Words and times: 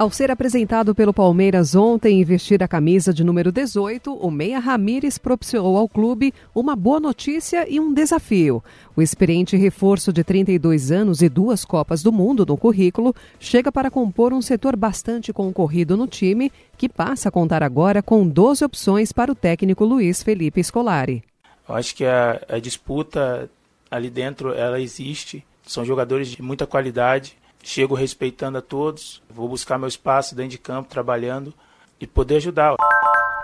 Ao 0.00 0.10
ser 0.10 0.30
apresentado 0.30 0.94
pelo 0.94 1.12
Palmeiras 1.12 1.74
ontem 1.74 2.22
e 2.22 2.24
vestir 2.24 2.62
a 2.62 2.66
camisa 2.66 3.12
de 3.12 3.22
número 3.22 3.52
18, 3.52 4.14
o 4.14 4.30
Meia 4.30 4.58
Ramírez 4.58 5.18
propiciou 5.18 5.76
ao 5.76 5.86
clube 5.86 6.32
uma 6.54 6.74
boa 6.74 6.98
notícia 6.98 7.66
e 7.68 7.78
um 7.78 7.92
desafio. 7.92 8.64
O 8.96 9.02
experiente 9.02 9.58
reforço 9.58 10.10
de 10.10 10.24
32 10.24 10.90
anos 10.90 11.20
e 11.20 11.28
duas 11.28 11.66
Copas 11.66 12.02
do 12.02 12.10
Mundo 12.10 12.46
no 12.46 12.56
currículo 12.56 13.14
chega 13.38 13.70
para 13.70 13.90
compor 13.90 14.32
um 14.32 14.40
setor 14.40 14.74
bastante 14.74 15.34
concorrido 15.34 15.98
no 15.98 16.06
time, 16.06 16.50
que 16.78 16.88
passa 16.88 17.28
a 17.28 17.30
contar 17.30 17.62
agora 17.62 18.02
com 18.02 18.26
12 18.26 18.64
opções 18.64 19.12
para 19.12 19.30
o 19.30 19.34
técnico 19.34 19.84
Luiz 19.84 20.22
Felipe 20.22 20.64
Scolari. 20.64 21.22
Eu 21.68 21.74
acho 21.74 21.94
que 21.94 22.06
a, 22.06 22.40
a 22.48 22.58
disputa 22.58 23.50
ali 23.90 24.08
dentro 24.08 24.54
ela 24.54 24.80
existe. 24.80 25.44
São 25.66 25.84
jogadores 25.84 26.28
de 26.28 26.40
muita 26.40 26.66
qualidade 26.66 27.36
chego 27.62 27.94
respeitando 27.94 28.58
a 28.58 28.62
todos, 28.62 29.22
vou 29.28 29.48
buscar 29.48 29.78
meu 29.78 29.88
espaço 29.88 30.34
dentro 30.34 30.52
de 30.52 30.58
campo, 30.58 30.88
trabalhando 30.88 31.52
e 32.00 32.06
poder 32.06 32.36
ajudar. 32.36 32.74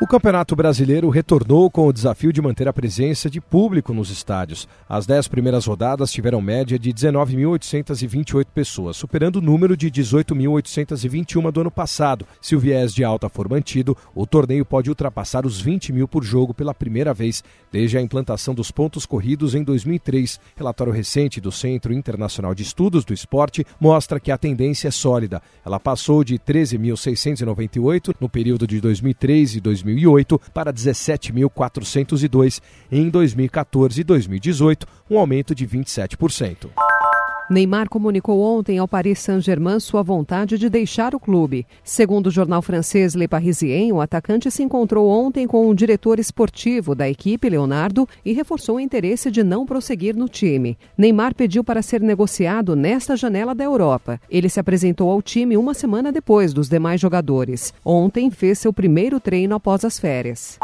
O 0.00 0.08
Campeonato 0.08 0.56
Brasileiro 0.56 1.08
retornou 1.08 1.70
com 1.70 1.86
o 1.86 1.92
desafio 1.92 2.32
de 2.32 2.42
manter 2.42 2.66
a 2.66 2.72
presença 2.72 3.30
de 3.30 3.40
público 3.40 3.94
nos 3.94 4.10
estádios. 4.10 4.66
As 4.88 5.06
dez 5.06 5.28
primeiras 5.28 5.66
rodadas 5.66 6.10
tiveram 6.10 6.42
média 6.42 6.76
de 6.76 6.92
19.828 6.92 8.46
pessoas, 8.52 8.96
superando 8.96 9.36
o 9.36 9.40
número 9.40 9.76
de 9.76 9.88
18.821 9.92 11.50
do 11.52 11.60
ano 11.60 11.70
passado. 11.70 12.26
Se 12.40 12.56
o 12.56 12.58
viés 12.58 12.92
de 12.92 13.04
alta 13.04 13.28
for 13.28 13.48
mantido, 13.48 13.96
o 14.16 14.26
torneio 14.26 14.64
pode 14.64 14.90
ultrapassar 14.90 15.46
os 15.46 15.60
20 15.60 15.92
mil 15.92 16.08
por 16.08 16.24
jogo 16.24 16.52
pela 16.52 16.74
primeira 16.74 17.14
vez 17.14 17.44
desde 17.70 17.96
a 17.96 18.02
implantação 18.02 18.52
dos 18.52 18.72
pontos 18.72 19.06
corridos 19.06 19.54
em 19.54 19.62
2003. 19.62 20.40
Relatório 20.56 20.92
recente 20.92 21.40
do 21.40 21.52
Centro 21.52 21.92
Internacional 21.92 22.52
de 22.52 22.64
Estudos 22.64 23.04
do 23.04 23.14
Esporte 23.14 23.64
mostra 23.78 24.18
que 24.18 24.32
a 24.32 24.38
tendência 24.38 24.88
é 24.88 24.90
sólida. 24.90 25.40
Ela 25.64 25.78
passou 25.78 26.24
de 26.24 26.36
13.698 26.36 28.12
no 28.20 28.28
período 28.28 28.66
de 28.66 28.80
2003 28.80 29.54
e 29.54 29.60
2004 29.60 29.83
2008 29.84 30.40
para 30.52 30.72
17.402 30.72 32.60
em 32.90 33.08
2014 33.08 34.00
e 34.00 34.04
2018, 34.04 34.86
um 35.10 35.18
aumento 35.18 35.54
de 35.54 35.66
27%. 35.66 36.68
Neymar 37.50 37.90
comunicou 37.90 38.40
ontem 38.40 38.78
ao 38.78 38.88
Paris 38.88 39.18
Saint-Germain 39.18 39.78
sua 39.78 40.02
vontade 40.02 40.56
de 40.56 40.70
deixar 40.70 41.14
o 41.14 41.20
clube. 41.20 41.66
Segundo 41.82 42.28
o 42.28 42.30
jornal 42.30 42.62
francês 42.62 43.14
Le 43.14 43.28
Parisien, 43.28 43.92
o 43.92 44.00
atacante 44.00 44.50
se 44.50 44.62
encontrou 44.62 45.08
ontem 45.08 45.46
com 45.46 45.68
o 45.68 45.74
diretor 45.74 46.18
esportivo 46.18 46.94
da 46.94 47.08
equipe, 47.08 47.48
Leonardo, 47.48 48.08
e 48.24 48.32
reforçou 48.32 48.76
o 48.76 48.80
interesse 48.80 49.30
de 49.30 49.42
não 49.42 49.66
prosseguir 49.66 50.16
no 50.16 50.26
time. 50.26 50.78
Neymar 50.96 51.34
pediu 51.34 51.62
para 51.62 51.82
ser 51.82 52.00
negociado 52.00 52.74
nesta 52.74 53.14
janela 53.14 53.54
da 53.54 53.64
Europa. 53.64 54.18
Ele 54.30 54.48
se 54.48 54.58
apresentou 54.58 55.10
ao 55.10 55.20
time 55.20 55.56
uma 55.56 55.74
semana 55.74 56.10
depois 56.10 56.54
dos 56.54 56.68
demais 56.68 57.00
jogadores. 57.00 57.74
Ontem 57.84 58.30
fez 58.30 58.58
seu 58.58 58.72
primeiro 58.72 59.20
treino 59.20 59.54
após 59.54 59.84
as 59.84 59.98
férias. 59.98 60.58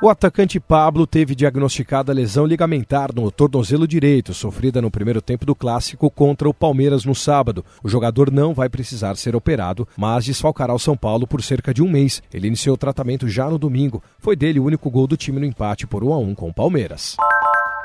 O 0.00 0.08
atacante 0.08 0.60
Pablo 0.60 1.08
teve 1.08 1.34
diagnosticada 1.34 2.12
lesão 2.12 2.46
ligamentar 2.46 3.12
no 3.12 3.32
tornozelo 3.32 3.84
direito, 3.84 4.32
sofrida 4.32 4.80
no 4.80 4.92
primeiro 4.92 5.20
tempo 5.20 5.44
do 5.44 5.56
clássico 5.56 6.08
contra 6.08 6.48
o 6.48 6.54
Palmeiras 6.54 7.04
no 7.04 7.16
sábado. 7.16 7.64
O 7.82 7.88
jogador 7.88 8.30
não 8.30 8.54
vai 8.54 8.68
precisar 8.68 9.16
ser 9.16 9.34
operado, 9.34 9.88
mas 9.96 10.24
desfalcará 10.24 10.72
o 10.72 10.78
São 10.78 10.96
Paulo 10.96 11.26
por 11.26 11.42
cerca 11.42 11.74
de 11.74 11.82
um 11.82 11.90
mês. 11.90 12.22
Ele 12.32 12.46
iniciou 12.46 12.74
o 12.74 12.78
tratamento 12.78 13.28
já 13.28 13.50
no 13.50 13.58
domingo. 13.58 14.00
Foi 14.20 14.36
dele 14.36 14.60
o 14.60 14.64
único 14.64 14.88
gol 14.88 15.08
do 15.08 15.16
time 15.16 15.40
no 15.40 15.46
empate 15.46 15.84
por 15.84 16.04
1 16.04 16.12
a 16.12 16.18
1 16.18 16.34
com 16.36 16.48
o 16.48 16.54
Palmeiras. 16.54 17.16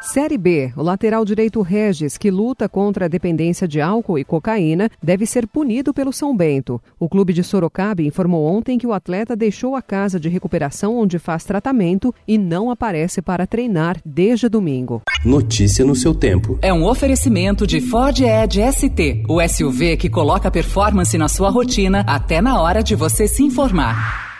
Série 0.03 0.37
B, 0.37 0.73
o 0.75 0.83
lateral 0.83 1.23
direito 1.23 1.61
Regis, 1.61 2.17
que 2.17 2.29
luta 2.29 2.67
contra 2.67 3.05
a 3.05 3.07
dependência 3.07 3.65
de 3.65 3.79
álcool 3.79 4.19
e 4.19 4.25
cocaína, 4.25 4.89
deve 5.01 5.25
ser 5.25 5.47
punido 5.47 5.93
pelo 5.93 6.11
São 6.11 6.35
Bento. 6.35 6.81
O 6.99 7.07
clube 7.07 7.31
de 7.31 7.41
Sorocaba 7.41 8.01
informou 8.01 8.45
ontem 8.45 8.77
que 8.77 8.85
o 8.85 8.91
atleta 8.91 9.33
deixou 9.33 9.77
a 9.77 9.81
casa 9.81 10.19
de 10.19 10.27
recuperação 10.27 10.97
onde 10.97 11.17
faz 11.17 11.45
tratamento 11.45 12.13
e 12.27 12.37
não 12.37 12.69
aparece 12.69 13.21
para 13.21 13.47
treinar 13.47 13.97
desde 14.03 14.49
domingo. 14.49 15.01
Notícia 15.23 15.85
no 15.85 15.95
seu 15.95 16.13
tempo. 16.13 16.59
É 16.61 16.73
um 16.73 16.85
oferecimento 16.85 17.65
de 17.65 17.79
Ford 17.79 18.19
Edge 18.19 18.59
ST, 18.73 19.23
o 19.29 19.41
SUV 19.47 19.95
que 19.95 20.09
coloca 20.09 20.51
performance 20.51 21.17
na 21.17 21.29
sua 21.29 21.49
rotina 21.49 22.03
até 22.05 22.41
na 22.41 22.61
hora 22.61 22.83
de 22.83 22.93
você 22.93 23.25
se 23.25 23.41
informar. 23.41 24.32